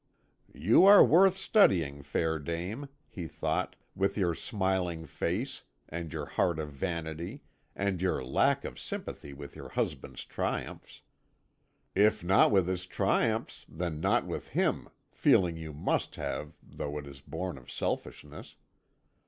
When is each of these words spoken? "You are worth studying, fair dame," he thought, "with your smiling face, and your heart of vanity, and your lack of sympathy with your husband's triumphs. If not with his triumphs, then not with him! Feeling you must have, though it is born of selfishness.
"You 0.55 0.85
are 0.87 1.05
worth 1.05 1.37
studying, 1.37 2.01
fair 2.01 2.39
dame," 2.39 2.89
he 3.07 3.27
thought, 3.27 3.75
"with 3.95 4.17
your 4.17 4.33
smiling 4.33 5.05
face, 5.05 5.61
and 5.87 6.11
your 6.11 6.25
heart 6.25 6.57
of 6.57 6.71
vanity, 6.71 7.43
and 7.75 8.01
your 8.01 8.23
lack 8.25 8.65
of 8.65 8.79
sympathy 8.79 9.31
with 9.31 9.55
your 9.55 9.69
husband's 9.69 10.25
triumphs. 10.25 11.03
If 11.93 12.23
not 12.23 12.49
with 12.49 12.67
his 12.67 12.87
triumphs, 12.87 13.63
then 13.69 13.99
not 13.99 14.25
with 14.25 14.47
him! 14.47 14.87
Feeling 15.11 15.55
you 15.55 15.71
must 15.71 16.15
have, 16.15 16.53
though 16.63 16.97
it 16.97 17.05
is 17.05 17.21
born 17.21 17.59
of 17.59 17.69
selfishness. 17.69 18.55